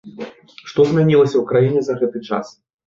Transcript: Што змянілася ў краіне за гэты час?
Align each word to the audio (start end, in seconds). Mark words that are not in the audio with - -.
Што 0.71 0.87
змянілася 0.93 1.31
ў 1.37 1.43
краіне 1.53 1.81
за 1.91 2.03
гэты 2.03 2.25
час? 2.29 2.55